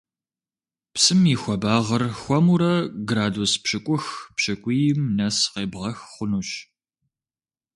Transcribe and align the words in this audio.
Псым 0.93 1.21
и 1.33 1.35
хуабагъыр 1.41 2.03
хуэмурэ 2.19 2.73
градус 3.09 3.53
пщыкӀух– 3.63 4.05
пщыкӀуийм 4.35 4.99
нэс 5.17 5.37
къебгъэх 5.51 5.97
хъунущ. 6.11 6.49